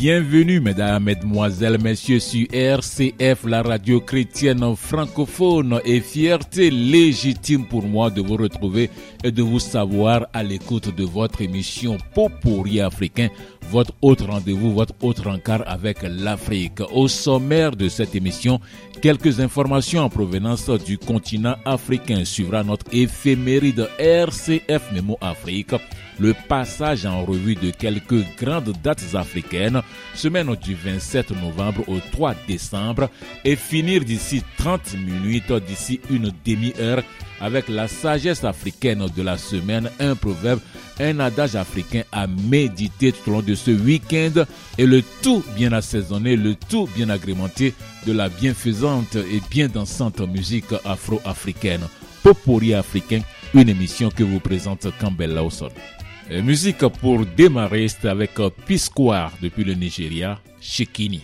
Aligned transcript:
Bienvenue, 0.00 0.60
mesdames, 0.60 1.04
mesdemoiselles, 1.04 1.78
messieurs, 1.78 2.20
sur 2.20 2.46
RCF, 2.50 3.44
la 3.44 3.60
radio 3.60 4.00
chrétienne 4.00 4.74
francophone, 4.74 5.78
et 5.84 6.00
fierté 6.00 6.70
légitime 6.70 7.66
pour 7.66 7.82
moi 7.82 8.08
de 8.08 8.22
vous 8.22 8.36
retrouver 8.36 8.88
et 9.22 9.30
de 9.30 9.42
vous 9.42 9.58
savoir 9.58 10.26
à 10.32 10.42
l'écoute 10.42 10.96
de 10.96 11.04
votre 11.04 11.42
émission 11.42 11.98
Popori 12.14 12.80
africain, 12.80 13.28
votre 13.70 13.92
autre 14.00 14.24
rendez-vous, 14.24 14.72
votre 14.72 14.94
autre 15.02 15.28
encart 15.28 15.64
avec 15.66 15.98
l'Afrique. 16.02 16.80
Au 16.94 17.06
sommaire 17.06 17.76
de 17.76 17.90
cette 17.90 18.14
émission, 18.14 18.58
quelques 19.02 19.38
informations 19.38 20.00
en 20.00 20.08
provenance 20.08 20.70
du 20.70 20.96
continent 20.96 21.56
africain 21.66 22.24
suivra 22.24 22.62
notre 22.62 22.86
éphéméride 22.90 23.86
RCF 23.98 24.92
Mémo 24.94 25.18
Afrique 25.20 25.74
le 26.20 26.34
passage 26.34 27.06
en 27.06 27.24
revue 27.24 27.54
de 27.54 27.70
quelques 27.70 28.24
grandes 28.38 28.72
dates 28.82 29.14
africaines, 29.14 29.82
semaine 30.14 30.54
du 30.56 30.74
27 30.74 31.30
novembre 31.42 31.82
au 31.88 31.98
3 32.12 32.34
décembre, 32.46 33.08
et 33.44 33.56
finir 33.56 34.04
d'ici 34.04 34.42
30 34.58 34.94
minutes, 34.94 35.52
d'ici 35.66 36.00
une 36.10 36.30
demi-heure, 36.44 37.02
avec 37.40 37.68
la 37.68 37.88
sagesse 37.88 38.44
africaine 38.44 39.06
de 39.16 39.22
la 39.22 39.38
semaine, 39.38 39.90
un 39.98 40.14
proverbe, 40.14 40.60
un 41.00 41.18
adage 41.20 41.56
africain 41.56 42.02
à 42.12 42.26
méditer 42.26 43.12
tout 43.12 43.30
au 43.30 43.32
long 43.34 43.42
de 43.42 43.54
ce 43.54 43.70
week-end, 43.70 44.44
et 44.76 44.84
le 44.86 45.02
tout 45.22 45.42
bien 45.56 45.72
assaisonné, 45.72 46.36
le 46.36 46.54
tout 46.54 46.88
bien 46.94 47.08
agrémenté 47.08 47.72
de 48.06 48.12
la 48.12 48.28
bienfaisante 48.28 49.16
et 49.16 49.40
bien 49.50 49.68
dansante 49.68 50.20
musique 50.20 50.72
afro-africaine. 50.84 51.82
Popori 52.22 52.74
africain, 52.74 53.20
une 53.54 53.70
émission 53.70 54.10
que 54.10 54.22
vous 54.22 54.40
présente 54.40 54.86
Campbell 55.00 55.32
Lawson. 55.32 55.70
Et 56.32 56.42
musique 56.42 56.86
pour 57.00 57.26
démarrer, 57.26 57.88
c'est 57.88 58.08
avec 58.08 58.30
Pisquare 58.64 59.32
depuis 59.42 59.64
le 59.64 59.74
Nigeria, 59.74 60.38
Shekini. 60.60 61.22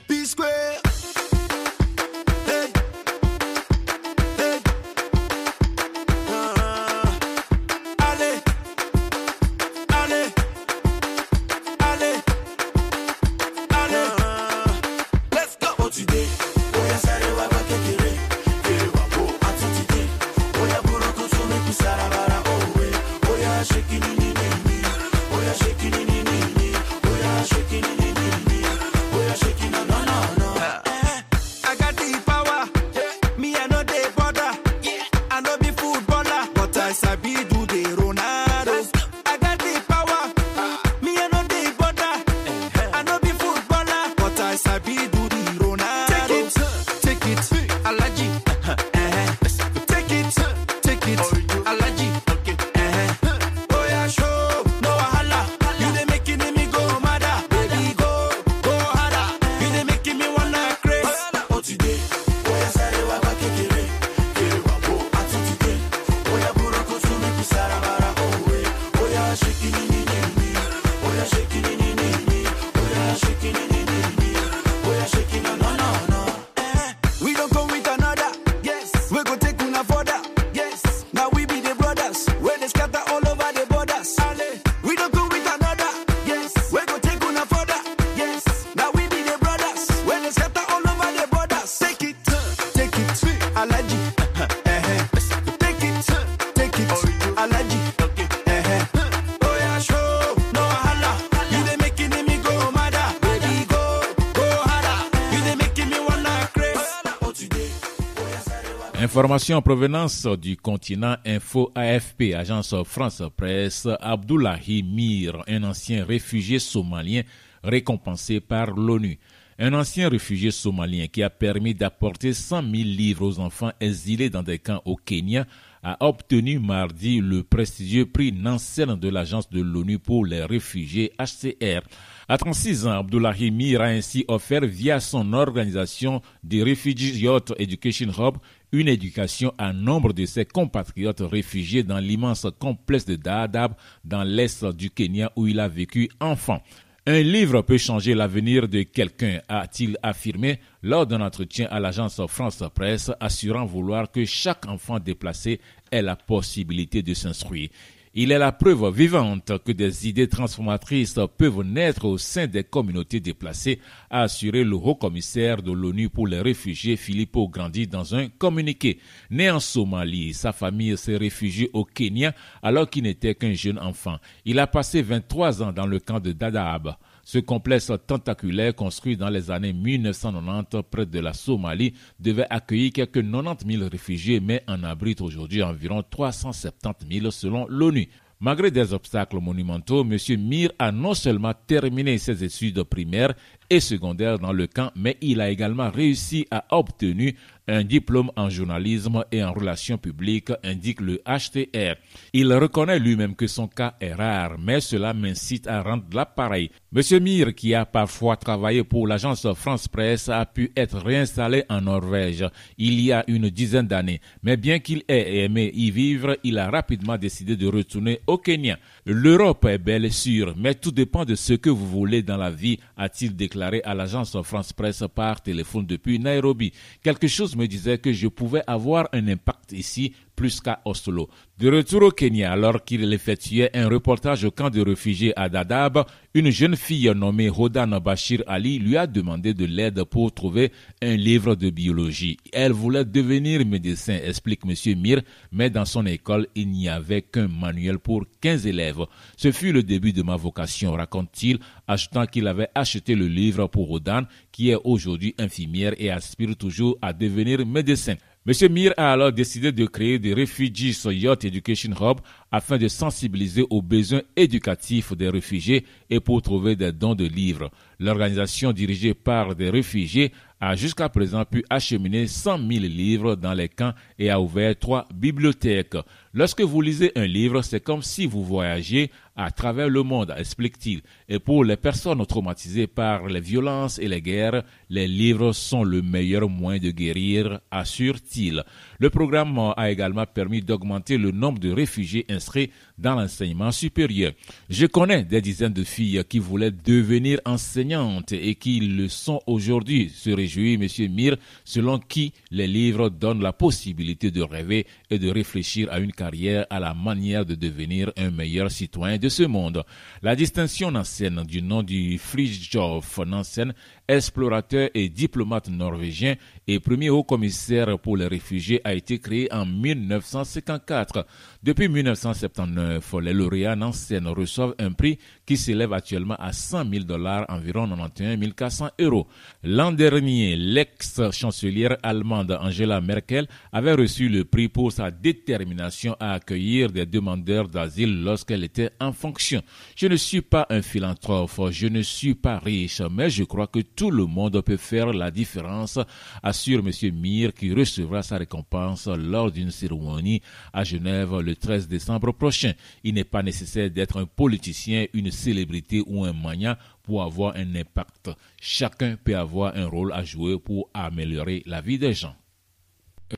En 109.36 109.60
provenance 109.60 110.26
du 110.40 110.56
continent 110.56 111.16
Info 111.26 111.70
AFP, 111.74 112.32
agence 112.34 112.74
France 112.84 113.22
Presse, 113.36 113.86
Abdullahi 114.00 114.82
Mir, 114.82 115.44
un 115.46 115.62
ancien 115.64 116.06
réfugié 116.06 116.58
somalien 116.58 117.20
récompensé 117.62 118.40
par 118.40 118.70
l'ONU. 118.70 119.18
Un 119.58 119.74
ancien 119.74 120.08
réfugié 120.08 120.50
somalien 120.50 121.06
qui 121.06 121.22
a 121.22 121.28
permis 121.28 121.74
d'apporter 121.74 122.32
100 122.32 122.62
000 122.62 122.72
livres 122.72 123.26
aux 123.26 123.38
enfants 123.38 123.72
exilés 123.78 124.30
dans 124.30 124.42
des 124.42 124.58
camps 124.58 124.80
au 124.86 124.96
Kenya 124.96 125.46
a 125.82 125.96
obtenu 126.00 126.58
mardi 126.58 127.20
le 127.20 127.44
prestigieux 127.44 128.06
prix 128.06 128.32
Nansen 128.32 128.96
de 128.96 129.08
l'agence 129.08 129.48
de 129.50 129.60
l'ONU 129.60 129.98
pour 129.98 130.26
les 130.26 130.44
réfugiés 130.44 131.12
HCR. 131.18 131.82
À 132.28 132.38
36 132.38 132.88
ans, 132.88 132.98
Abdullahi 132.98 133.52
Mir 133.52 133.80
a 133.82 133.84
ainsi 133.84 134.24
offert 134.26 134.66
via 134.66 134.98
son 134.98 135.32
organisation 135.32 136.20
The 136.42 136.64
Refugee 136.64 137.20
Youth 137.20 137.52
Education 137.56 138.08
Hub 138.18 138.38
une 138.72 138.88
éducation 138.88 139.52
à 139.58 139.72
nombre 139.72 140.12
de 140.12 140.26
ses 140.26 140.44
compatriotes 140.44 141.20
réfugiés 141.20 141.82
dans 141.82 141.98
l'immense 141.98 142.46
complexe 142.58 143.04
de 143.04 143.16
Dadaab 143.16 143.74
dans 144.04 144.24
l'est 144.24 144.64
du 144.64 144.90
Kenya 144.90 145.32
où 145.36 145.46
il 145.46 145.60
a 145.60 145.68
vécu 145.68 146.08
enfant. 146.20 146.62
Un 147.08 147.22
livre 147.22 147.62
peut 147.62 147.78
changer 147.78 148.14
l'avenir 148.14 148.66
de 148.66 148.82
quelqu'un, 148.82 149.40
a-t-il 149.48 149.96
affirmé 150.02 150.58
lors 150.82 151.06
d'un 151.06 151.20
entretien 151.20 151.68
à 151.70 151.78
l'agence 151.78 152.20
France 152.26 152.64
Presse, 152.74 153.12
assurant 153.20 153.64
vouloir 153.64 154.10
que 154.10 154.24
chaque 154.24 154.66
enfant 154.66 154.98
déplacé 154.98 155.60
ait 155.92 156.02
la 156.02 156.16
possibilité 156.16 157.02
de 157.02 157.14
s'instruire. 157.14 157.68
Il 158.18 158.32
est 158.32 158.38
la 158.38 158.50
preuve 158.50 158.90
vivante 158.94 159.52
que 159.62 159.72
des 159.72 160.08
idées 160.08 160.26
transformatrices 160.26 161.20
peuvent 161.36 161.62
naître 161.62 162.06
au 162.06 162.16
sein 162.16 162.46
des 162.46 162.64
communautés 162.64 163.20
déplacées, 163.20 163.78
a 164.08 164.22
assuré 164.22 164.64
le 164.64 164.74
haut-commissaire 164.74 165.60
de 165.60 165.70
l'ONU 165.70 166.08
pour 166.08 166.26
les 166.26 166.40
réfugiés 166.40 166.96
Filippo 166.96 167.46
Grandi 167.46 167.86
dans 167.86 168.14
un 168.14 168.28
communiqué. 168.28 169.00
Né 169.28 169.50
en 169.50 169.60
Somalie, 169.60 170.32
sa 170.32 170.52
famille 170.52 170.96
s'est 170.96 171.18
réfugiée 171.18 171.68
au 171.74 171.84
Kenya 171.84 172.34
alors 172.62 172.88
qu'il 172.88 173.02
n'était 173.02 173.34
qu'un 173.34 173.52
jeune 173.52 173.78
enfant. 173.78 174.16
Il 174.46 174.60
a 174.60 174.66
passé 174.66 175.02
23 175.02 175.62
ans 175.62 175.72
dans 175.74 175.86
le 175.86 176.00
camp 176.00 176.18
de 176.18 176.32
Dadaab. 176.32 176.96
Ce 177.28 177.40
complexe 177.40 177.90
tentaculaire 178.06 178.72
construit 178.72 179.16
dans 179.16 179.28
les 179.28 179.50
années 179.50 179.72
1990 179.72 180.78
près 180.88 181.06
de 181.06 181.18
la 181.18 181.32
Somalie 181.32 181.92
devait 182.20 182.46
accueillir 182.48 182.92
quelques 182.92 183.20
90 183.20 183.78
000 183.78 183.88
réfugiés 183.90 184.38
mais 184.38 184.62
en 184.68 184.84
abrite 184.84 185.20
aujourd'hui 185.20 185.60
environ 185.60 186.04
370 186.08 187.18
000 187.18 187.30
selon 187.32 187.66
l'ONU. 187.68 188.05
Malgré 188.38 188.70
des 188.70 188.92
obstacles 188.92 189.40
monumentaux, 189.40 190.02
M. 190.02 190.18
Mir 190.38 190.70
a 190.78 190.92
non 190.92 191.14
seulement 191.14 191.54
terminé 191.66 192.18
ses 192.18 192.44
études 192.44 192.82
primaires 192.82 193.32
et 193.70 193.80
secondaires 193.80 194.38
dans 194.38 194.52
le 194.52 194.66
camp, 194.66 194.92
mais 194.94 195.16
il 195.22 195.40
a 195.40 195.48
également 195.48 195.90
réussi 195.90 196.46
à 196.50 196.66
obtenir 196.76 197.32
un 197.68 197.84
diplôme 197.84 198.30
en 198.36 198.48
journalisme 198.48 199.24
et 199.32 199.42
en 199.42 199.52
relations 199.52 199.98
publiques, 199.98 200.52
indique 200.62 201.00
le 201.00 201.20
HTR. 201.26 201.96
Il 202.32 202.52
reconnaît 202.52 202.98
lui-même 202.98 203.34
que 203.34 203.46
son 203.46 203.66
cas 203.68 203.94
est 204.00 204.14
rare, 204.14 204.56
mais 204.58 204.80
cela 204.80 205.12
m'incite 205.14 205.66
à 205.66 205.82
rendre 205.82 206.04
l'appareil. 206.12 206.70
Monsieur 206.92 207.20
Mir, 207.20 207.54
qui 207.54 207.74
a 207.74 207.84
parfois 207.84 208.36
travaillé 208.36 208.84
pour 208.84 209.06
l'agence 209.06 209.46
France 209.54 209.88
Presse, 209.88 210.28
a 210.28 210.46
pu 210.46 210.72
être 210.76 210.98
réinstallé 210.98 211.64
en 211.68 211.80
Norvège 211.80 212.44
il 212.78 213.00
y 213.00 213.12
a 213.12 213.24
une 213.28 213.50
dizaine 213.50 213.86
d'années. 213.86 214.20
Mais 214.42 214.56
bien 214.56 214.78
qu'il 214.78 215.02
ait 215.08 215.44
aimé 215.44 215.70
y 215.74 215.90
vivre, 215.90 216.36
il 216.44 216.58
a 216.58 216.70
rapidement 216.70 217.18
décidé 217.18 217.56
de 217.56 217.66
retourner 217.66 218.20
au 218.26 218.38
Kenya. 218.38 218.78
L'Europe 219.08 219.64
est 219.66 219.78
belle 219.78 220.04
et 220.04 220.10
sûre, 220.10 220.52
mais 220.56 220.74
tout 220.74 220.90
dépend 220.90 221.24
de 221.24 221.36
ce 221.36 221.52
que 221.52 221.70
vous 221.70 221.86
voulez 221.86 222.24
dans 222.24 222.36
la 222.36 222.50
vie, 222.50 222.80
a-t-il 222.96 223.36
déclaré 223.36 223.80
à 223.84 223.94
l'agence 223.94 224.36
France 224.42 224.72
Presse 224.72 225.04
par 225.14 225.40
téléphone 225.40 225.86
depuis 225.86 226.18
Nairobi. 226.18 226.72
Quelque 227.04 227.28
chose 227.28 227.54
me 227.54 227.68
disait 227.68 227.98
que 227.98 228.12
je 228.12 228.26
pouvais 228.26 228.64
avoir 228.66 229.08
un 229.12 229.28
impact 229.28 229.70
ici 229.70 230.12
plus 230.36 230.60
qu'à 230.60 230.80
Oslo. 230.84 231.28
De 231.58 231.70
retour 231.70 232.02
au 232.02 232.10
Kenya, 232.10 232.52
alors 232.52 232.84
qu'il 232.84 233.10
effectuait 233.12 233.70
un 233.74 233.88
reportage 233.88 234.44
au 234.44 234.50
camp 234.50 234.68
de 234.68 234.82
réfugiés 234.82 235.32
à 235.36 235.48
Dadaab, 235.48 236.04
une 236.34 236.50
jeune 236.50 236.76
fille 236.76 237.10
nommée 237.16 237.48
Rodan 237.48 237.98
Bashir 237.98 238.42
Ali 238.46 238.78
lui 238.78 238.98
a 238.98 239.06
demandé 239.06 239.54
de 239.54 239.64
l'aide 239.64 240.04
pour 240.04 240.34
trouver 240.34 240.70
un 241.02 241.16
livre 241.16 241.54
de 241.54 241.70
biologie. 241.70 242.36
Elle 242.52 242.72
voulait 242.72 243.06
devenir 243.06 243.64
médecin, 243.64 244.18
explique 244.22 244.60
M. 244.66 245.00
Mir, 245.00 245.22
mais 245.50 245.70
dans 245.70 245.86
son 245.86 246.04
école, 246.04 246.46
il 246.54 246.68
n'y 246.68 246.90
avait 246.90 247.22
qu'un 247.22 247.48
manuel 247.48 247.98
pour 247.98 248.24
15 248.42 248.66
élèves. 248.66 249.06
Ce 249.38 249.50
fut 249.50 249.72
le 249.72 249.82
début 249.82 250.12
de 250.12 250.22
ma 250.22 250.36
vocation, 250.36 250.92
raconte-t-il, 250.92 251.58
ajoutant 251.88 252.26
qu'il 252.26 252.46
avait 252.46 252.68
acheté 252.74 253.14
le 253.14 253.28
livre 253.28 253.66
pour 253.66 253.88
Rodan, 253.88 254.24
qui 254.52 254.70
est 254.70 254.78
aujourd'hui 254.84 255.34
infirmière 255.38 255.94
et 255.96 256.10
aspire 256.10 256.54
toujours 256.54 256.98
à 257.00 257.14
devenir 257.14 257.64
médecin. 257.64 258.16
M. 258.48 258.72
Mir 258.72 258.94
a 258.96 259.12
alors 259.12 259.32
décidé 259.32 259.72
de 259.72 259.86
créer 259.86 260.20
des 260.20 260.32
Refugees 260.32 261.04
Youth 261.06 261.44
Education 261.44 261.90
Hub 262.00 262.18
afin 262.52 262.78
de 262.78 262.86
sensibiliser 262.86 263.64
aux 263.70 263.82
besoins 263.82 264.22
éducatifs 264.36 265.16
des 265.16 265.28
réfugiés 265.28 265.84
et 266.10 266.20
pour 266.20 266.42
trouver 266.42 266.76
des 266.76 266.92
dons 266.92 267.16
de 267.16 267.24
livres. 267.24 267.72
L'organisation 267.98 268.70
dirigée 268.70 269.14
par 269.14 269.56
des 269.56 269.68
réfugiés 269.68 270.30
a 270.60 270.76
jusqu'à 270.76 271.08
présent 271.08 271.44
pu 271.44 271.64
acheminer 271.68 272.28
100 272.28 272.58
000 272.58 272.68
livres 272.84 273.34
dans 273.34 273.52
les 273.52 273.68
camps 273.68 273.94
et 274.16 274.30
a 274.30 274.40
ouvert 274.40 274.78
trois 274.78 275.08
bibliothèques. 275.12 275.96
Lorsque 276.32 276.60
vous 276.60 276.80
lisez 276.80 277.10
un 277.16 277.26
livre, 277.26 277.62
c'est 277.62 277.80
comme 277.80 278.02
si 278.02 278.26
vous 278.26 278.44
voyagiez 278.44 279.10
à 279.34 279.50
travers 279.50 279.88
le 279.88 280.02
monde, 280.02 280.32
explique-t-il. 280.36 281.02
Et 281.28 281.40
pour 281.40 281.64
les 281.64 281.76
personnes 281.76 282.24
traumatisées 282.24 282.86
par 282.86 283.26
les 283.26 283.40
violences 283.40 283.98
et 283.98 284.06
les 284.06 284.22
guerres, 284.22 284.62
les 284.88 285.08
livres 285.08 285.52
sont 285.52 285.82
le 285.82 286.00
meilleur 286.00 286.48
moyen 286.48 286.80
de 286.80 286.92
guérir, 286.92 287.60
assure-t-il. 287.72 288.62
Le 289.00 289.10
programme 289.10 289.58
a 289.76 289.90
également 289.90 290.24
permis 290.24 290.62
d'augmenter 290.62 291.18
le 291.18 291.32
nombre 291.32 291.58
de 291.58 291.72
réfugiés 291.72 292.24
inscrits 292.28 292.70
dans 292.96 293.16
l'enseignement 293.16 293.72
supérieur. 293.72 294.32
Je 294.70 294.86
connais 294.86 295.24
des 295.24 295.40
dizaines 295.40 295.72
de 295.72 295.82
filles 295.82 296.22
qui 296.28 296.38
voulaient 296.38 296.70
devenir 296.70 297.40
enseignantes 297.44 298.32
et 298.32 298.54
qui 298.54 298.78
le 298.78 299.08
sont 299.08 299.40
aujourd'hui, 299.46 300.10
se 300.10 300.30
réjouit 300.30 300.74
M. 300.74 301.12
Mir, 301.12 301.36
selon 301.64 301.98
qui 301.98 302.32
les 302.52 302.68
livres 302.68 303.08
donnent 303.08 303.42
la 303.42 303.52
possibilité 303.52 304.30
de 304.30 304.42
rêver 304.42 304.86
et 305.10 305.18
de 305.18 305.28
réfléchir 305.28 305.88
à 305.90 305.98
une 305.98 306.12
carrière 306.12 306.66
à 306.70 306.78
la 306.78 306.94
manière 306.94 307.44
de 307.44 307.56
devenir 307.56 308.12
un 308.16 308.30
meilleur 308.30 308.70
citoyen 308.70 309.18
de 309.18 309.28
ce 309.28 309.42
monde. 309.42 309.82
La 310.22 310.36
distinction 310.36 310.90
scène 311.16 311.44
du 311.44 311.62
nom 311.62 311.82
du 311.82 312.18
Frijov, 312.18 313.20
en 313.32 313.42
scène 313.42 313.72
explorateur 314.08 314.90
et 314.94 315.08
diplomate 315.08 315.68
norvégien 315.68 316.34
et 316.66 316.80
premier 316.80 317.10
haut 317.10 317.24
commissaire 317.24 317.98
pour 317.98 318.16
les 318.16 318.26
réfugiés, 318.26 318.80
a 318.84 318.94
été 318.94 319.18
créée 319.18 319.52
en 319.52 319.64
1954. 319.66 321.26
Depuis 321.62 321.88
1979, 321.88 323.14
les 323.22 323.32
lauréats 323.32 323.76
Nansen 323.76 324.26
reçoivent 324.28 324.74
un 324.78 324.92
prix 324.92 325.18
qui 325.44 325.56
s'élève 325.56 325.92
actuellement 325.92 326.36
à 326.38 326.52
100 326.52 326.90
000 326.90 327.04
dollars, 327.04 327.46
environ 327.48 327.88
91 327.88 328.54
400 328.54 328.90
euros. 329.00 329.26
L'an 329.62 329.92
dernier, 329.92 330.56
l'ex-chancelière 330.56 331.96
allemande 332.02 332.58
Angela 332.60 333.00
Merkel 333.00 333.46
avait 333.72 333.94
reçu 333.94 334.28
le 334.28 334.44
prix 334.44 334.68
pour 334.68 334.92
sa 334.92 335.10
détermination 335.10 336.16
à 336.20 336.32
accueillir 336.32 336.90
des 336.90 337.06
demandeurs 337.06 337.68
d'asile 337.68 338.22
lorsqu'elle 338.22 338.64
était 338.64 338.90
en 339.00 339.12
fonction. 339.12 339.62
Je 339.94 340.06
ne 340.06 340.16
suis 340.16 340.42
pas 340.42 340.66
un 340.70 340.82
philanthrope, 340.82 341.50
je 341.70 341.86
ne 341.86 342.02
suis 342.02 342.34
pas 342.34 342.58
riche, 342.58 343.02
mais 343.10 343.30
je 343.30 343.44
crois 343.44 343.66
que 343.66 343.80
tout 343.96 344.10
le 344.10 344.26
monde 344.26 344.60
peut 344.60 344.76
faire 344.76 345.12
la 345.12 345.30
différence, 345.30 345.98
assure 346.42 346.80
M. 346.86 347.14
Mir 347.14 347.54
qui 347.54 347.72
recevra 347.72 348.22
sa 348.22 348.36
récompense 348.36 349.08
lors 349.08 349.50
d'une 349.50 349.70
cérémonie 349.70 350.42
à 350.72 350.84
Genève 350.84 351.40
le 351.40 351.56
13 351.56 351.88
décembre 351.88 352.32
prochain. 352.32 352.74
Il 353.02 353.14
n'est 353.14 353.24
pas 353.24 353.42
nécessaire 353.42 353.90
d'être 353.90 354.20
un 354.20 354.26
politicien, 354.26 355.06
une 355.14 355.30
célébrité 355.30 356.02
ou 356.06 356.24
un 356.24 356.32
mania 356.32 356.78
pour 357.02 357.22
avoir 357.22 357.56
un 357.56 357.74
impact. 357.74 358.30
Chacun 358.60 359.16
peut 359.16 359.36
avoir 359.36 359.74
un 359.74 359.86
rôle 359.86 360.12
à 360.12 360.22
jouer 360.22 360.58
pour 360.58 360.90
améliorer 360.92 361.62
la 361.66 361.80
vie 361.80 361.98
des 361.98 362.12
gens. 362.12 362.36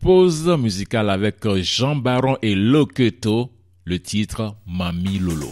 Pause 0.02 0.49
musicale 0.58 1.08
avec 1.08 1.46
Jean 1.62 1.96
Baron 1.96 2.37
et 2.43 2.54
Loketo, 2.54 3.50
le 3.84 3.99
titre 4.00 4.56
Mami 4.66 5.19
Lolo. 5.19 5.49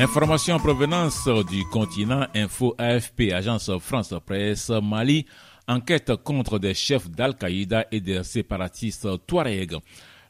Information 0.00 0.54
en 0.54 0.58
provenance 0.60 1.28
du 1.48 1.64
continent 1.64 2.28
Info 2.34 2.74
AFP, 2.78 3.32
agence 3.32 3.68
France 3.80 4.14
Presse 4.24 4.70
Mali, 4.82 5.26
enquête 5.68 6.12
contre 6.24 6.58
des 6.58 6.74
chefs 6.74 7.10
d'Al-Qaïda 7.10 7.86
et 7.92 8.00
des 8.00 8.24
séparatistes 8.24 9.08
Touareg. 9.26 9.76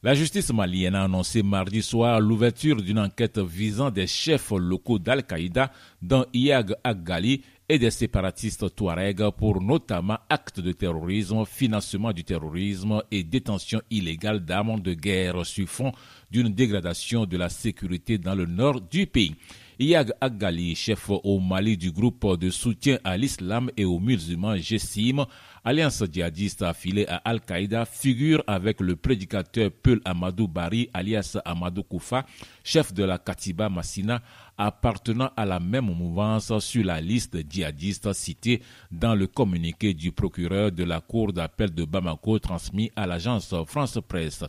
La 0.02 0.14
justice 0.14 0.52
malienne 0.52 0.95
a 0.95 1.04
annoncé 1.04 1.42
mardi 1.42 1.83
soir 1.83 2.21
l'ouverture 2.21 2.80
d'une 2.83 3.00
enquête 3.00 3.38
visant 3.38 3.90
des 3.90 4.07
chefs 4.07 4.52
locaux 4.52 4.99
d'Al-Qaïda, 4.99 5.73
dont 6.00 6.25
Iag 6.33 6.75
Agali 6.85 7.42
et 7.68 7.78
des 7.78 7.90
séparatistes 7.90 8.75
Touareg 8.76 9.30
pour 9.37 9.61
notamment 9.61 10.18
actes 10.28 10.61
de 10.61 10.73
terrorisme, 10.73 11.45
financement 11.45 12.12
du 12.12 12.23
terrorisme 12.23 13.02
et 13.11 13.25
détention 13.25 13.83
illégale 13.90 14.45
d'armes 14.45 14.80
de 14.80 14.95
guerre 14.95 15.45
sur 15.45 15.68
fond 15.68 15.92
d'une 16.30 16.49
dégradation 16.49 17.26
de 17.26 17.37
la 17.37 17.49
sécurité 17.49 18.18
dans 18.18 18.35
le 18.35 18.47
nord 18.47 18.80
du 18.80 19.07
pays. 19.07 19.35
Iyag 19.80 20.11
Agali, 20.20 20.75
chef 20.75 21.08
au 21.08 21.38
Mali 21.38 21.76
du 21.76 21.92
groupe 21.92 22.37
de 22.37 22.50
soutien 22.50 22.99
à 23.04 23.16
l'islam 23.16 23.70
et 23.76 23.85
aux 23.85 24.00
musulmans 24.00 24.56
GESIM, 24.56 25.25
alliance 25.64 26.02
djihadiste 26.11 26.62
affiliée 26.62 27.06
à 27.06 27.18
Al-Qaïda, 27.25 27.85
figure 27.85 28.42
avec 28.49 28.80
le 28.80 28.97
prédicateur 28.97 29.70
Peul 29.70 30.00
Amadou 30.04 30.49
Bari, 30.49 30.90
alias 30.92 31.38
Amadou 31.44 31.85
Koufa, 31.85 32.26
chef 32.64 32.92
de 32.92 33.04
la 33.04 33.18
Katiba 33.18 33.68
Massina, 33.68 34.20
appartenant 34.58 35.30
à 35.36 35.46
la 35.46 35.60
même 35.60 35.86
mouvance 35.86 36.58
sur 36.58 36.84
la 36.84 37.00
liste 37.00 37.38
djihadiste 37.48 38.12
citée 38.12 38.60
dans 38.90 39.14
le 39.14 39.28
communiqué 39.28 39.94
du 39.94 40.12
procureur 40.12 40.72
de 40.72 40.84
la 40.84 41.00
Cour 41.00 41.32
d'appel 41.32 41.72
de 41.72 41.84
Bamako 41.84 42.40
transmis 42.40 42.90
à 42.96 43.06
l'agence 43.06 43.54
France 43.66 43.98
Presse. 44.06 44.44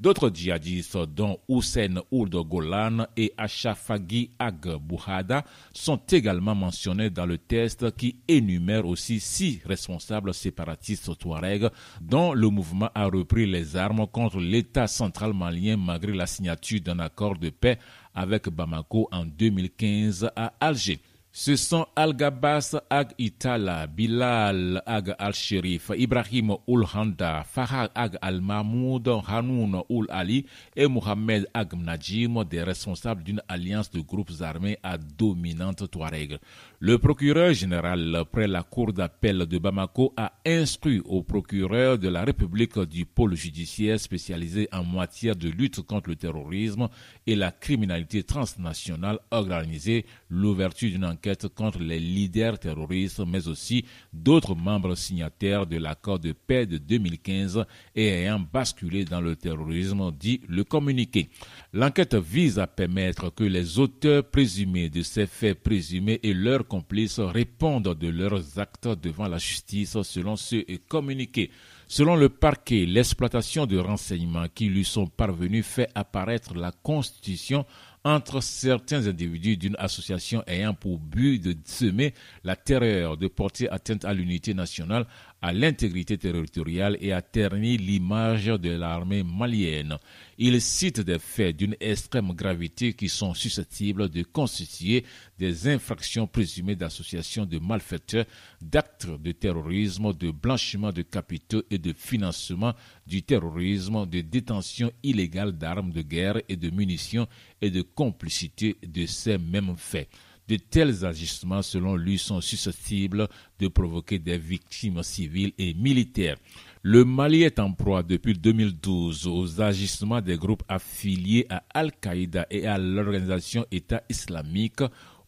D'autres 0.00 0.30
djihadistes, 0.34 0.98
dont 1.14 1.38
Hussein 1.48 1.94
Ould 2.10 2.34
Golan 2.34 3.06
et 3.16 3.32
Achafagi 3.36 4.30
Ag 4.38 4.76
Bouhada, 4.80 5.44
sont 5.72 6.00
également 6.10 6.54
mentionnés 6.54 7.10
dans 7.10 7.26
le 7.26 7.38
test 7.38 7.96
qui 7.96 8.16
énumère 8.26 8.86
aussi 8.86 9.20
six 9.20 9.60
responsables 9.64 10.34
séparatistes 10.34 11.16
Touareg 11.18 11.68
dont 12.00 12.32
le 12.32 12.48
mouvement 12.48 12.90
a 12.94 13.06
repris 13.06 13.46
les 13.46 13.76
armes 13.76 14.06
contre 14.08 14.38
l'État 14.38 14.88
central 14.88 15.32
malien 15.32 15.76
malgré 15.76 16.12
la 16.12 16.26
signature 16.26 16.80
d'un 16.80 16.98
accord 16.98 17.38
de 17.38 17.50
paix 17.50 17.78
avec 18.14 18.48
Bamako 18.48 19.08
en 19.10 19.24
2015 19.24 20.30
à 20.36 20.52
Alger. 20.60 21.00
Ce 21.34 21.56
sont 21.56 21.86
Al-Gabas 21.96 22.76
Ag 22.90 23.12
Itala, 23.18 23.86
Bilal 23.86 24.82
Ag 24.84 25.14
Al-Sherif, 25.18 25.90
Ibrahim 25.96 26.56
Ul 26.68 26.84
Handa, 26.84 27.42
Farah 27.42 27.88
Ag 27.94 28.18
Al-Mahmoud, 28.20 29.08
Hanoun 29.26 29.82
Ul 29.88 30.04
Ali 30.10 30.44
et 30.76 30.86
Mohamed 30.86 31.48
Ag 31.54 31.72
Najim, 31.72 32.44
des 32.44 32.62
responsables 32.62 33.22
d'une 33.22 33.40
alliance 33.48 33.90
de 33.90 34.00
groupes 34.00 34.42
armés 34.42 34.76
à 34.82 34.98
dominante 34.98 35.90
Touareg. 35.90 36.36
Le 36.80 36.98
procureur 36.98 37.54
général 37.54 38.24
près 38.30 38.46
la 38.46 38.62
cour 38.62 38.92
d'appel 38.92 39.46
de 39.46 39.56
Bamako 39.56 40.12
a 40.18 40.34
instruit 40.44 41.00
au 41.06 41.22
procureur 41.22 41.96
de 41.96 42.10
la 42.10 42.24
République 42.24 42.78
du 42.80 43.06
pôle 43.06 43.36
judiciaire 43.36 43.98
spécialisé 43.98 44.68
en 44.70 44.84
matière 44.84 45.34
de 45.36 45.48
lutte 45.48 45.80
contre 45.80 46.10
le 46.10 46.16
terrorisme 46.16 46.90
et 47.26 47.36
la 47.36 47.52
criminalité 47.52 48.22
transnationale 48.22 49.18
organisée 49.30 50.04
l'ouverture 50.28 50.90
d'une 50.90 51.06
enquête 51.06 51.21
contre 51.54 51.78
les 51.78 51.98
leaders 51.98 52.58
terroristes 52.58 53.22
mais 53.26 53.48
aussi 53.48 53.84
d'autres 54.12 54.54
membres 54.54 54.94
signataires 54.94 55.66
de 55.66 55.76
l'accord 55.76 56.18
de 56.18 56.32
paix 56.32 56.66
de 56.66 56.78
2015 56.78 57.64
et 57.94 58.08
ayant 58.08 58.40
basculé 58.40 59.04
dans 59.04 59.20
le 59.20 59.36
terrorisme, 59.36 60.10
dit 60.18 60.40
le 60.48 60.64
communiqué. 60.64 61.30
L'enquête 61.72 62.14
vise 62.14 62.58
à 62.58 62.66
permettre 62.66 63.30
que 63.34 63.44
les 63.44 63.78
auteurs 63.78 64.24
présumés 64.24 64.88
de 64.88 65.02
ces 65.02 65.26
faits 65.26 65.62
présumés 65.62 66.20
et 66.22 66.34
leurs 66.34 66.66
complices 66.66 67.20
répondent 67.20 67.96
de 67.98 68.08
leurs 68.08 68.58
actes 68.58 68.88
devant 68.88 69.28
la 69.28 69.38
justice 69.38 70.00
selon 70.02 70.36
ce 70.36 70.62
communiqué. 70.88 71.50
Selon 71.88 72.16
le 72.16 72.28
parquet, 72.30 72.86
l'exploitation 72.86 73.66
de 73.66 73.76
renseignements 73.76 74.46
qui 74.54 74.66
lui 74.66 74.84
sont 74.84 75.06
parvenus 75.06 75.66
fait 75.66 75.90
apparaître 75.94 76.54
la 76.54 76.72
constitution 76.72 77.66
entre 78.04 78.40
certains 78.42 79.06
individus 79.06 79.56
d'une 79.56 79.76
association 79.78 80.42
ayant 80.46 80.74
pour 80.74 80.98
but 80.98 81.38
de 81.38 81.56
semer 81.64 82.14
la 82.44 82.56
terreur, 82.56 83.16
de 83.16 83.28
porter 83.28 83.68
atteinte 83.70 84.04
à 84.04 84.12
l'unité 84.12 84.54
nationale, 84.54 85.06
à 85.42 85.52
l'intégrité 85.52 86.16
territoriale 86.16 86.96
et 87.00 87.12
à 87.12 87.20
ternir 87.20 87.80
l'image 87.80 88.46
de 88.46 88.70
l'armée 88.70 89.24
malienne. 89.24 89.98
Il 90.38 90.60
cite 90.60 91.00
des 91.00 91.18
faits 91.18 91.56
d'une 91.56 91.76
extrême 91.80 92.32
gravité 92.32 92.92
qui 92.94 93.08
sont 93.08 93.34
susceptibles 93.34 94.08
de 94.08 94.22
constituer 94.22 95.04
des 95.38 95.66
infractions 95.68 96.28
présumées 96.28 96.76
d'association 96.76 97.44
de 97.44 97.58
malfaiteurs, 97.58 98.24
d'actes 98.60 99.08
de 99.20 99.32
terrorisme, 99.32 100.12
de 100.12 100.30
blanchiment 100.30 100.92
de 100.92 101.02
capitaux 101.02 101.62
et 101.70 101.78
de 101.78 101.92
financement 101.92 102.72
du 103.04 103.24
terrorisme, 103.24 104.06
de 104.06 104.20
détention 104.20 104.92
illégale 105.02 105.52
d'armes 105.52 105.90
de 105.90 106.02
guerre 106.02 106.40
et 106.48 106.56
de 106.56 106.70
munitions 106.70 107.26
et 107.60 107.70
de 107.70 107.82
complicité 107.82 108.76
de 108.86 109.06
ces 109.06 109.38
mêmes 109.38 109.74
faits. 109.76 110.08
De 110.48 110.56
tels 110.56 111.04
agissements, 111.04 111.62
selon 111.62 111.96
lui, 111.96 112.18
sont 112.18 112.40
susceptibles 112.40 113.28
de 113.58 113.68
provoquer 113.68 114.18
des 114.18 114.38
victimes 114.38 115.02
civiles 115.02 115.52
et 115.56 115.72
militaires. 115.74 116.36
Le 116.82 117.04
Mali 117.04 117.44
est 117.44 117.60
en 117.60 117.72
proie 117.72 118.02
depuis 118.02 118.34
2012 118.34 119.28
aux 119.28 119.60
agissements 119.60 120.20
des 120.20 120.36
groupes 120.36 120.64
affiliés 120.68 121.46
à 121.48 121.62
Al-Qaïda 121.72 122.46
et 122.50 122.66
à 122.66 122.76
l'organisation 122.76 123.64
État 123.70 124.02
islamique 124.08 124.82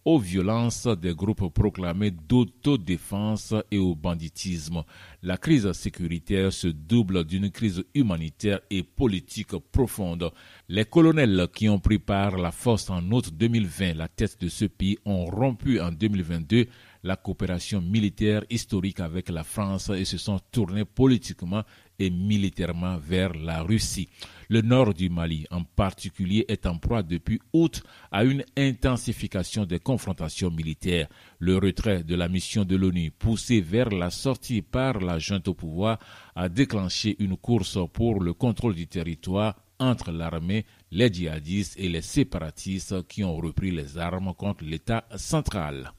aux 0.05 0.19
violences 0.19 0.87
des 0.87 1.15
groupes 1.15 1.53
proclamés 1.53 2.11
d'autodéfense 2.11 3.55
et 3.71 3.79
au 3.79 3.95
banditisme. 3.95 4.83
La 5.23 5.37
crise 5.37 5.71
sécuritaire 5.73 6.53
se 6.53 6.69
double 6.69 7.25
d'une 7.25 7.51
crise 7.51 7.85
humanitaire 7.95 8.61
et 8.71 8.83
politique 8.83 9.57
profonde. 9.73 10.31
Les 10.69 10.85
colonels 10.85 11.49
qui 11.55 11.69
ont 11.69 11.79
pris 11.79 11.99
part 11.99 12.37
la 12.37 12.53
force 12.53 12.91
en 12.91 13.03
août 13.11 13.31
2020 13.33 13.95
la 13.95 14.09
tête 14.09 14.41
de 14.41 14.49
ce 14.49 14.67
pays 14.67 14.99
ont 15.05 15.25
rompu 15.25 15.81
en 15.81 15.91
2022 15.91 16.67
la 17.05 17.17
coopération 17.17 17.81
militaire 17.83 18.45
historique 18.51 18.99
avec 18.99 19.29
la 19.29 19.45
France 19.45 19.91
et 19.91 20.07
se 20.07 20.19
sont 20.19 20.41
tournés 20.51 20.87
politiquement 20.87 21.63
et 21.99 22.11
militairement 22.11 22.97
vers 22.97 23.35
la 23.35 23.63
Russie. 23.63 24.09
Le 24.49 24.63
nord 24.63 24.95
du 24.95 25.11
Mali, 25.11 25.47
en 25.51 25.65
particulier, 25.65 26.45
est 26.49 26.67
en 26.67 26.79
proie 26.79 27.03
depuis 27.03 27.41
août 27.53 27.83
à 28.11 28.25
une 28.25 28.45
intensification 28.57 29.65
des 29.67 29.79
confrontations 29.79 30.51
militaires. 30.51 31.09
Le 31.39 31.57
retrait 31.59 32.03
de 32.03 32.15
la 32.15 32.29
mission 32.29 32.65
de 32.65 32.75
l'ONU, 32.75 33.11
poussé 33.11 33.61
vers 33.61 33.91
la 33.91 34.11
sortie 34.11 34.63
par 34.63 34.99
la 35.01 35.19
junte 35.19 35.49
au 35.49 35.55
pouvoir, 35.55 35.99
a 36.35 36.49
déclenché 36.49 37.17
une 37.19 37.37
course 37.37 37.79
pour 37.93 38.21
le 38.21 38.33
contrôle 38.33 38.75
du 38.75 38.87
territoire 38.87 39.57
entre 39.79 40.11
l'armée, 40.11 40.65
les 40.91 41.13
djihadistes 41.13 41.79
et 41.79 41.89
les 41.89 42.03
séparatistes 42.03 43.07
qui 43.09 43.25
ont 43.25 43.37
repris 43.37 43.71
les 43.71 43.99
armes 43.99 44.33
contre 44.35 44.65
l'État 44.65 45.05
central. 45.17 45.93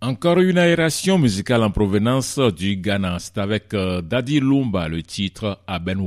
Encore 0.00 0.38
une 0.38 0.58
aération 0.58 1.18
musicale 1.18 1.64
en 1.64 1.72
provenance 1.72 2.38
du 2.38 2.76
Ghana. 2.76 3.16
Avec 3.34 3.74
euh, 3.74 4.00
Dadi 4.00 4.38
Lumba 4.38 4.86
le 4.86 5.02
titre 5.02 5.58
Aben 5.66 6.00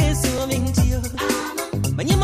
pensou 0.00 0.46
mentiu. 0.46 1.00
Mas 1.96 2.06
nem 2.06 2.16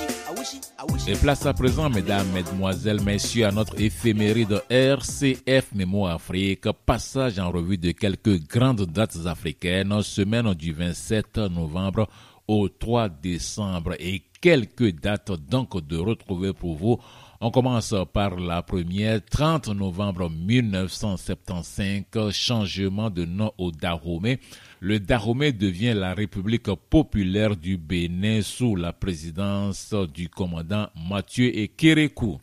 Waha. 0.00 1.20
place 1.20 1.46
à 1.46 1.52
présent, 1.52 1.88
mesdames, 1.90 2.26
mesdemoiselles, 2.32 3.02
messieurs, 3.02 3.46
à 3.46 3.52
notre 3.52 3.80
éphéméride 3.80 4.62
RCF 4.68 5.72
Mémo 5.74 6.06
Afrique, 6.06 6.66
passage 6.84 7.38
en 7.38 7.50
revue 7.50 7.78
de 7.78 7.92
quelques 7.92 8.46
grandes 8.48 8.86
dates 8.86 9.26
africaines, 9.26 10.02
semaine 10.02 10.52
du 10.54 10.72
27 10.72 11.38
novembre 11.38 12.08
au 12.46 12.68
3 12.68 13.08
décembre 13.08 13.94
et 13.98 14.22
quelques 14.40 15.00
dates 15.00 15.32
donc 15.32 15.84
de 15.86 15.96
retrouver 15.96 16.52
pour 16.52 16.76
vous. 16.76 16.98
On 17.40 17.50
commence 17.50 17.94
par 18.12 18.38
la 18.38 18.62
première, 18.62 19.24
30 19.24 19.68
novembre 19.68 20.28
1975, 20.30 22.32
changement 22.32 23.10
de 23.10 23.24
nom 23.24 23.52
au 23.58 23.70
Dahomey 23.70 24.40
le 24.84 25.00
Dahomey 25.00 25.50
devient 25.50 25.94
la 25.96 26.12
République 26.12 26.68
populaire 26.90 27.56
du 27.56 27.78
Bénin 27.78 28.42
sous 28.42 28.76
la 28.76 28.92
présidence 28.92 29.94
du 30.12 30.28
commandant 30.28 30.90
Mathieu 31.08 31.50
Ekerekou. 31.56 32.38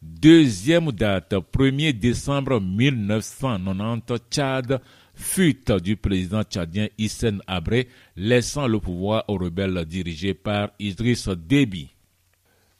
Deuxième 0.00 0.92
date, 0.92 1.34
1er 1.34 1.92
décembre 1.92 2.60
1990, 2.60 4.14
Tchad, 4.30 4.80
fuite 5.12 5.72
du 5.82 5.96
président 5.96 6.44
tchadien 6.44 6.86
Hissène 6.98 7.42
Abré, 7.48 7.88
laissant 8.14 8.68
le 8.68 8.78
pouvoir 8.78 9.24
aux 9.26 9.36
rebelles 9.36 9.84
dirigés 9.86 10.34
par 10.34 10.70
Idriss 10.78 11.28
Déby. 11.30 11.88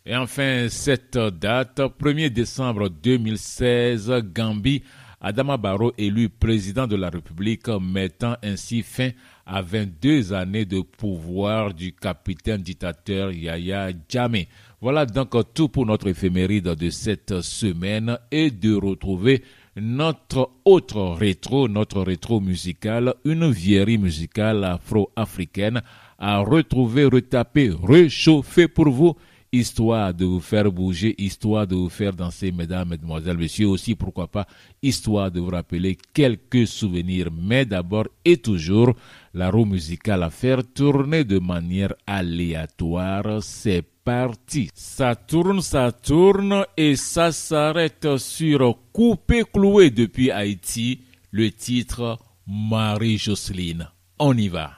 Et 0.05 0.15
enfin, 0.15 0.69
cette 0.69 1.19
date, 1.19 1.81
1er 1.81 2.31
décembre 2.31 2.89
2016, 2.89 4.13
Gambie 4.33 4.85
Adama 5.27 5.57
Barrow 5.57 5.93
élu 5.99 6.29
président 6.29 6.87
de 6.87 6.95
la 6.95 7.11
République, 7.11 7.67
mettant 7.67 8.37
ainsi 8.45 8.83
fin 8.85 9.11
à 9.45 9.61
22 9.61 10.33
années 10.33 10.65
de 10.65 10.83
pouvoir 10.83 11.75
du 11.75 11.93
capitaine 11.93 12.63
dictateur 12.63 13.33
Yaya 13.33 13.89
Jammeh. 14.09 14.47
Voilà 14.81 15.05
donc 15.05 15.35
tout 15.53 15.69
pour 15.69 15.85
notre 15.85 16.07
éphéméride 16.07 16.69
de 16.69 16.91
cette 16.91 17.41
semaine 17.41 18.17
et 18.31 18.53
de 18.53 18.77
retrouver 18.77 19.43
notre 19.75 20.51
autre 20.65 21.17
rétro, 21.19 21.67
notre 21.67 22.03
rétro 22.03 22.41
musical, 22.41 23.13
une 23.25 23.51
vieillerie 23.51 23.99
musicale 23.99 24.63
afro-africaine 24.63 25.83
à 26.21 26.39
retrouver, 26.39 27.05
retaper, 27.05 27.73
réchauffer 27.83 28.69
pour 28.69 28.91
vous 28.91 29.17
histoire 29.57 30.13
de 30.15 30.25
vous 30.25 30.41
faire 30.41 30.71
bouger, 30.71 31.15
histoire 31.19 31.67
de 31.67 31.75
vous 31.75 31.89
faire 31.89 32.13
danser, 32.13 32.53
mesdames, 32.53 32.89
mesdemoiselles, 32.91 33.37
messieurs, 33.37 33.69
aussi, 33.69 33.95
pourquoi 33.95 34.27
pas, 34.27 34.47
histoire 34.83 35.31
de 35.31 35.41
vous 35.41 35.51
rappeler 35.51 35.97
quelques 36.13 36.67
souvenirs. 36.67 37.29
Mais 37.33 37.65
d'abord 37.65 38.07
et 38.25 38.37
toujours, 38.37 38.95
la 39.35 39.51
roue 39.51 39.65
musicale 39.65 40.23
à 40.23 40.31
faire 40.31 40.63
tourner 40.75 41.25
de 41.25 41.39
manière 41.39 41.95
aléatoire, 42.07 43.43
c'est 43.43 43.85
parti. 44.05 44.71
Ça 44.75 45.17
tourne, 45.17 45.61
ça 45.61 45.91
tourne 45.93 46.65
et 46.77 46.95
ça 46.97 47.33
s'arrête 47.33 48.17
sur 48.19 48.79
Coupé 48.93 49.43
Cloué 49.53 49.91
depuis 49.91 50.31
Haïti, 50.31 51.01
le 51.31 51.51
titre 51.51 52.19
Marie-Jocelyne. 52.47 53.89
On 54.19 54.37
y 54.37 54.49
va. 54.49 54.71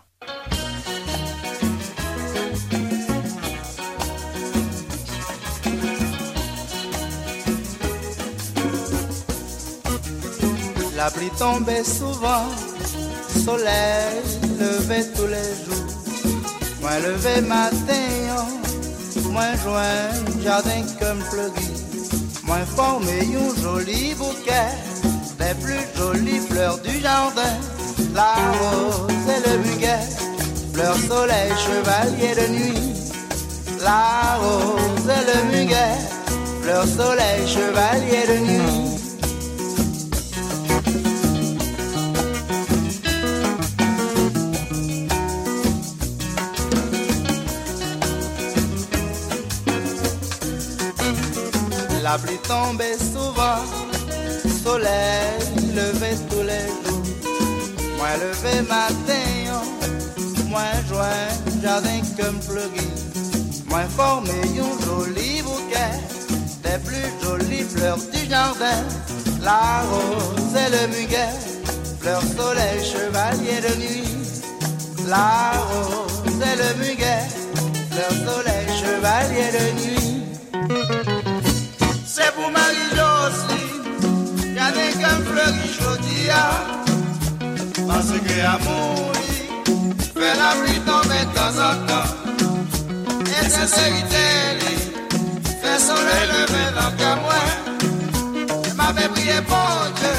La 10.99 11.13
pluie 11.13 11.31
tombait 11.39 11.85
souvent, 11.85 12.47
soleil 13.45 14.19
levé 14.59 15.07
tous 15.15 15.29
les 15.29 15.51
jours. 15.65 15.87
Moins 16.81 16.99
levé 16.99 17.41
matin, 17.43 18.45
moins 19.31 19.55
joint, 19.63 20.43
jardin 20.43 20.83
comme 20.99 21.21
fleuri. 21.31 21.71
Moins 22.43 22.67
formé 22.75 23.21
un 23.21 23.63
joli 23.63 24.13
bouquet, 24.15 24.75
les 25.39 25.55
plus 25.63 25.87
jolies 25.97 26.41
fleurs 26.51 26.79
du 26.79 26.99
jardin. 27.01 27.57
La 28.13 28.35
rose 28.59 29.13
et 29.37 29.49
le 29.49 29.59
muguet, 29.59 30.03
fleurs 30.75 30.97
soleil, 30.97 31.53
chevalier 31.65 32.35
de 32.35 32.53
nuit. 32.55 32.93
La 33.85 34.37
rose 34.41 35.07
et 35.07 35.25
le 35.31 35.59
muguet, 35.59 35.97
fleurs 36.61 36.89
soleil, 36.89 37.47
chevalier 37.47 38.27
de 38.27 38.39
nuit. 38.41 38.88
Tombait 52.49 52.97
souvent, 52.99 53.63
soleil 54.65 55.39
levé 55.77 56.17
tous 56.31 56.43
les 56.43 56.67
jours. 56.83 57.03
Moins 57.99 58.17
levé 58.17 58.63
matin, 58.63 59.61
moins 60.47 60.79
joint, 60.89 61.29
jardin 61.63 62.01
comme 62.17 62.41
fleuri. 62.41 62.89
Moins 63.69 63.89
formé 63.97 64.41
un 64.67 64.87
joli 64.87 65.43
bouquet, 65.43 65.95
des 66.65 66.79
plus 66.87 67.09
jolies 67.23 67.67
fleurs 67.69 67.99
du 67.99 68.31
jardin. 68.31 68.83
La 69.43 69.83
rose 69.91 70.57
et 70.65 70.71
le 70.71 70.87
muguet, 70.89 71.37
fleurs 72.01 72.23
soleil, 72.23 72.79
chevalier 72.83 73.61
de 73.61 73.75
nuit. 73.83 74.09
La 75.07 75.53
rose 75.69 76.41
et 76.51 76.57
le 76.63 76.71
muguet, 76.83 77.29
fleurs 77.91 78.19
soleil, 78.27 78.67
chevalier 78.81 79.51
de 79.53 79.83
nuit 79.83 80.08
c'est 82.19 82.33
pour 82.35 82.51
Marie-Jocelyne, 82.51 83.85
y'a 84.57 84.71
des 84.73 84.93
comme 85.03 85.23
fleuris 85.31 85.73
jodia, 85.79 86.45
parce 87.87 88.13
que 88.25 88.37
amour, 88.55 89.13
fait 90.15 90.37
la 90.43 90.51
pluie 90.59 90.81
tomber 90.81 91.23
de 91.29 91.33
temps 91.39 91.57
en 91.69 91.75
temps, 91.87 92.11
et 93.25 93.49
sincérité, 93.49 94.27
fait 95.63 95.81
soleil 95.89 96.25
lever 96.35 96.69
dans 96.79 96.93
le 96.99 97.15
moi, 97.23 97.43
m'avait 98.77 99.09
prié 99.11 99.41
pour 99.47 99.77
Dieu, 99.99 100.17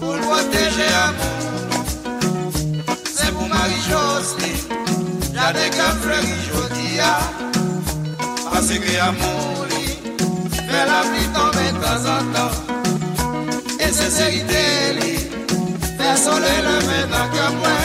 pour 0.00 0.16
protéger 0.28 0.90
amour, 1.08 1.84
c'est 3.14 3.32
pour 3.32 3.48
Marie-Jocelyne, 3.48 4.64
y'a 5.34 5.52
des 5.52 5.70
comme 5.76 5.98
fleuris 6.02 6.42
jodia, 6.52 7.12
parce 8.52 8.68
que 8.68 9.00
amour, 9.00 9.73
fait 10.74 10.86
la 10.86 11.00
pluie 11.08 11.28
tomber 11.38 11.70
de 11.72 11.78
temps 11.84 12.04
en 12.14 12.22
temps. 12.34 12.54
Et 13.80 13.92
sincérité, 13.92 14.64
fait 15.98 16.16
soleil 16.16 16.60
le 16.68 16.76
matin 16.90 17.24
que 17.32 17.44
moi. 17.60 17.76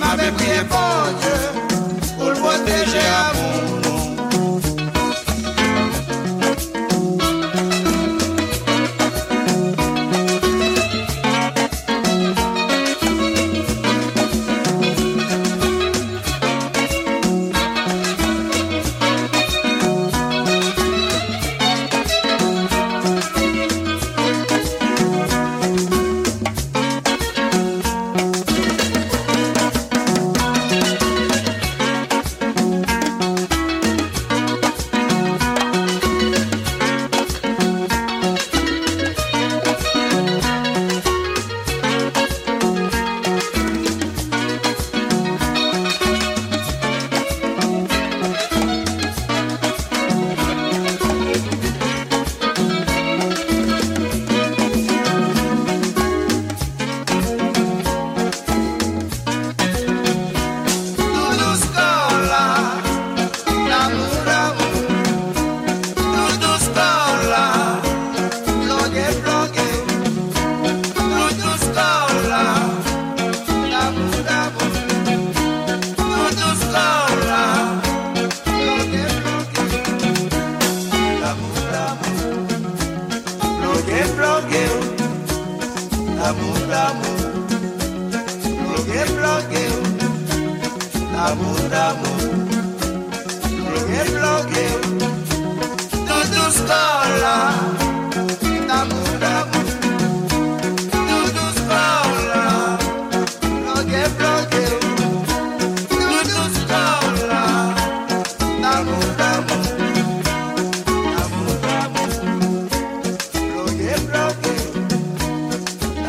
Ma 0.00 0.10
prier 0.16 0.62
bon 0.70 0.90
Dieu 1.20 1.67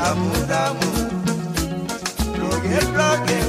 damu 0.10 0.32
damu. 0.50 0.90
Don't 2.38 2.64
get 2.64 2.94
blocked. 2.94 3.30
Eh? 3.30 3.49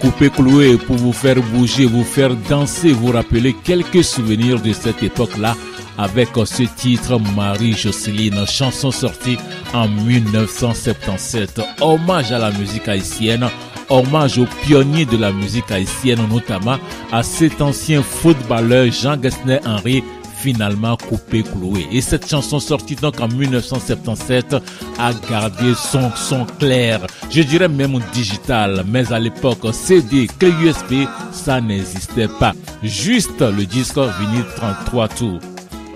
Coupé 0.00 0.30
cloué 0.30 0.76
pour 0.78 0.96
vous 0.96 1.12
faire 1.12 1.40
bouger, 1.52 1.84
vous 1.84 2.04
faire 2.04 2.34
danser, 2.48 2.92
vous 2.92 3.12
rappeler 3.12 3.54
quelques 3.64 4.02
souvenirs 4.02 4.60
de 4.60 4.72
cette 4.72 5.02
époque-là 5.02 5.54
avec 5.98 6.30
ce 6.46 6.62
titre 6.62 7.20
Marie 7.36 7.74
Jocelyne, 7.74 8.46
chanson 8.46 8.90
sortie 8.90 9.36
en 9.74 9.88
1977. 9.88 11.60
Hommage 11.80 12.32
à 12.32 12.38
la 12.38 12.50
musique 12.52 12.88
haïtienne, 12.88 13.46
hommage 13.90 14.38
aux 14.38 14.46
pionniers 14.62 15.04
de 15.04 15.18
la 15.18 15.32
musique 15.32 15.70
haïtienne, 15.70 16.20
notamment 16.30 16.78
à 17.12 17.22
cet 17.22 17.60
ancien 17.60 18.02
footballeur 18.02 18.90
Jean 18.90 19.16
Gasner 19.16 19.60
Henry 19.66 20.02
finalement 20.40 20.96
coupé 20.96 21.42
cloué. 21.42 21.86
Et 21.92 22.00
cette 22.00 22.28
chanson 22.28 22.60
sortie 22.60 22.96
donc 22.96 23.20
en 23.20 23.28
1977 23.28 24.56
a 24.98 25.12
gardé 25.28 25.74
son 25.74 26.10
son 26.16 26.44
clair, 26.58 27.06
je 27.30 27.42
dirais 27.42 27.68
même 27.68 27.98
digital, 28.12 28.84
mais 28.88 29.12
à 29.12 29.18
l'époque 29.18 29.72
CD, 29.72 30.26
clé 30.38 30.52
USB, 30.62 31.06
ça 31.32 31.60
n'existait 31.60 32.28
pas. 32.28 32.52
Juste 32.82 33.40
le 33.40 33.64
disque 33.66 33.98
vinyle 33.98 34.44
33 34.56 35.08
tours 35.08 35.40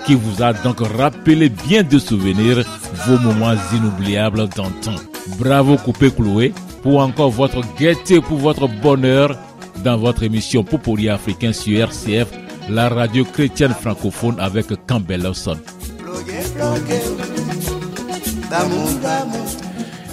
qui 0.06 0.14
vous 0.14 0.42
a 0.42 0.52
donc 0.52 0.80
rappelé 0.98 1.48
bien 1.48 1.82
de 1.82 1.98
souvenirs 1.98 2.62
vos 3.06 3.18
moments 3.18 3.54
inoubliables 3.74 4.48
d'antan. 4.50 4.96
Bravo 5.38 5.76
Coupé 5.78 6.10
Cloué 6.10 6.52
pour 6.82 7.00
encore 7.00 7.30
votre 7.30 7.62
gaieté, 7.78 8.20
pour 8.20 8.38
votre 8.38 8.68
bonheur 8.68 9.38
dans 9.82 9.96
votre 9.96 10.22
émission 10.22 10.62
Popoli 10.62 11.08
africain 11.08 11.52
sur 11.52 11.78
RCF 11.78 12.43
la 12.68 12.88
radio 12.88 13.24
chrétienne 13.24 13.74
francophone 13.74 14.36
avec 14.38 14.66
Campbell 14.86 15.22
Lawson. 15.22 15.58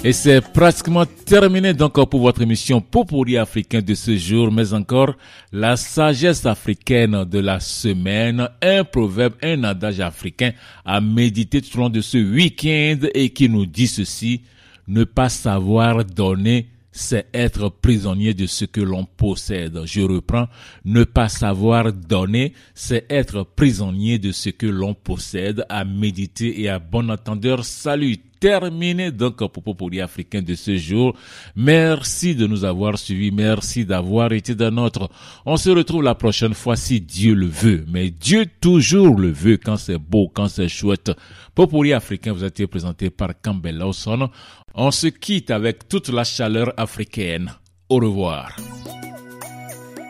Et 0.04 0.12
c'est 0.12 0.40
pratiquement 0.40 1.06
terminé 1.06 1.72
donc 1.74 1.94
pour 2.10 2.20
votre 2.20 2.42
émission 2.42 2.80
Popori 2.80 3.38
africain 3.38 3.80
de 3.80 3.94
ce 3.94 4.16
jour, 4.16 4.50
mais 4.50 4.72
encore 4.74 5.14
la 5.52 5.76
sagesse 5.76 6.44
africaine 6.44 7.24
de 7.24 7.38
la 7.38 7.60
semaine, 7.60 8.48
un 8.60 8.82
proverbe, 8.82 9.34
un 9.42 9.62
adage 9.62 10.00
africain 10.00 10.52
à 10.84 11.00
méditer 11.00 11.62
tout 11.62 11.76
au 11.78 11.82
long 11.82 11.88
de 11.88 12.00
ce 12.00 12.18
week-end 12.18 13.06
et 13.14 13.30
qui 13.30 13.48
nous 13.48 13.64
dit 13.64 13.86
ceci, 13.86 14.42
ne 14.88 15.04
pas 15.04 15.28
savoir 15.28 16.04
donner 16.04 16.66
c'est 16.92 17.26
être 17.34 17.70
prisonnier 17.70 18.34
de 18.34 18.46
ce 18.46 18.64
que 18.64 18.80
l'on 18.80 19.04
possède. 19.04 19.80
Je 19.84 20.02
reprends, 20.02 20.48
ne 20.84 21.04
pas 21.04 21.28
savoir 21.28 21.92
donner, 21.92 22.52
c'est 22.74 23.06
être 23.10 23.44
prisonnier 23.44 24.18
de 24.18 24.30
ce 24.30 24.50
que 24.50 24.66
l'on 24.66 24.94
possède, 24.94 25.64
à 25.68 25.84
méditer 25.84 26.60
et 26.60 26.68
à 26.68 26.78
bon 26.78 27.10
entendeur. 27.10 27.64
Salut 27.64 28.18
terminé 28.42 29.12
donc 29.12 29.36
pour 29.36 29.90
les 29.90 30.00
africain 30.00 30.42
de 30.42 30.56
ce 30.56 30.76
jour. 30.76 31.14
Merci 31.54 32.34
de 32.34 32.48
nous 32.48 32.64
avoir 32.64 32.98
suivis. 32.98 33.30
Merci 33.30 33.84
d'avoir 33.84 34.32
été 34.32 34.56
dans 34.56 34.72
notre. 34.72 35.08
On 35.46 35.56
se 35.56 35.70
retrouve 35.70 36.02
la 36.02 36.16
prochaine 36.16 36.52
fois 36.52 36.74
si 36.74 37.00
Dieu 37.00 37.34
le 37.34 37.46
veut. 37.46 37.84
Mais 37.86 38.10
Dieu 38.10 38.46
toujours 38.60 39.16
le 39.16 39.30
veut 39.30 39.58
quand 39.58 39.76
c'est 39.76 39.96
beau, 39.96 40.28
quand 40.28 40.48
c'est 40.48 40.68
chouette. 40.68 41.12
Popoli 41.54 41.92
africain 41.92 42.32
vous 42.32 42.42
a 42.42 42.48
été 42.48 42.66
présenté 42.66 43.10
par 43.10 43.28
Campbell 43.40 43.78
Lawson. 43.78 44.28
On 44.74 44.90
se 44.90 45.06
quitte 45.06 45.52
avec 45.52 45.88
toute 45.88 46.08
la 46.08 46.24
chaleur 46.24 46.72
africaine. 46.76 47.52
Au 47.88 47.98
revoir. 47.98 48.56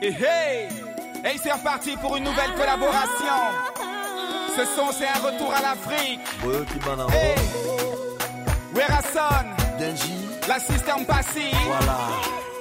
Et 0.02 0.06
hey, 0.06 0.68
hey 1.22 1.36
c'est 1.42 1.52
reparti 1.52 1.90
pour 2.00 2.16
une 2.16 2.24
nouvelle 2.24 2.54
collaboration. 2.56 3.38
Ce 4.56 4.64
son, 4.64 4.90
c'est 4.92 5.06
un 5.06 5.20
retour 5.20 5.52
à 5.52 5.60
l'Afrique. 5.60 6.20
Hey. 7.12 8.01
Werason, 8.74 9.44
Denji, 9.78 10.14
la 10.48 10.58
système 10.58 11.04
passive. 11.06 11.56
voilà, 11.66 11.98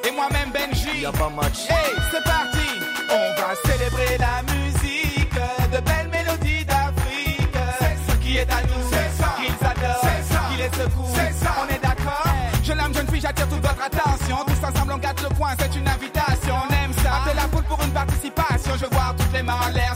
Et 0.07 0.11
moi-même 0.11 0.51
Benji. 0.51 1.01
y 1.01 1.05
a 1.05 1.11
pas 1.11 1.29
match. 1.29 1.69
Hey, 1.69 1.95
c'est 2.11 2.23
parti. 2.23 2.67
On 3.09 3.41
va 3.41 3.55
célébrer 3.65 4.17
la 4.17 4.41
musique, 4.53 5.33
de 5.71 5.79
belles 5.79 6.09
mélodies 6.11 6.65
d'Afrique. 6.65 7.57
C'est 7.79 8.11
ce 8.11 8.17
qui 8.17 8.37
est 8.37 8.51
à 8.51 8.61
nous, 8.63 8.83
c'est 8.89 9.21
ça 9.21 9.35
qu'ils 9.37 9.67
adorent, 9.67 10.01
c'est 10.03 10.33
ça 10.33 10.39
qui 10.49 10.57
les 10.57 10.69
secoue. 10.83 11.07
C'est 11.15 11.33
ça, 11.45 11.51
on 11.63 11.73
est 11.73 11.79
d'accord. 11.81 12.23
Jeune 12.63 12.79
homme, 12.81 12.93
jeune 12.93 13.07
fille, 13.07 13.21
j'attire 13.21 13.47
toute 13.47 13.61
votre 13.65 13.83
attention. 13.83 14.37
Tous 14.47 14.65
ensemble, 14.67 14.93
on 14.93 14.97
gâte 14.97 15.21
le 15.21 15.29
coin, 15.35 15.49
c'est 15.59 15.75
une 15.77 15.87
invitation. 15.87 16.55
On 16.69 16.73
aime 16.73 16.93
ça. 17.03 17.15
Appelez 17.21 17.35
la 17.35 17.47
foule 17.49 17.63
pour 17.63 17.81
une 17.83 17.91
participation. 17.91 18.71
Je 18.79 18.85
vois 18.93 19.13
toutes 19.17 19.33
les 19.33 19.43
mains 19.43 19.57
en 19.65 19.69
l'air. 19.71 19.95